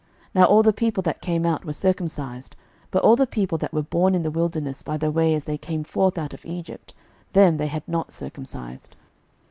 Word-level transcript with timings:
06:005:005 0.29 0.29
Now 0.33 0.45
all 0.45 0.63
the 0.63 0.73
people 0.73 1.03
that 1.03 1.21
came 1.21 1.45
out 1.45 1.63
were 1.63 1.73
circumcised: 1.73 2.55
but 2.89 3.03
all 3.03 3.15
the 3.15 3.27
people 3.27 3.59
that 3.59 3.71
were 3.71 3.83
born 3.83 4.15
in 4.15 4.23
the 4.23 4.31
wilderness 4.31 4.81
by 4.81 4.97
the 4.97 5.11
way 5.11 5.35
as 5.35 5.43
they 5.43 5.59
came 5.59 5.83
forth 5.83 6.17
out 6.17 6.33
of 6.33 6.43
Egypt, 6.43 6.95
them 7.33 7.57
they 7.57 7.67
had 7.67 7.87
not 7.87 8.11
circumcised. 8.11 8.95